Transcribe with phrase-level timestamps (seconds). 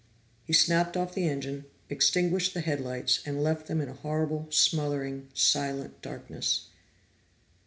[0.45, 5.27] He snapped off the engine, extinguished the headlights, and left them in a horrible, smothering,
[5.35, 6.69] silent darkness.